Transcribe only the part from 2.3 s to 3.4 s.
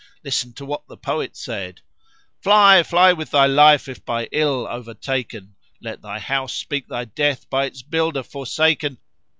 'Fly, fly with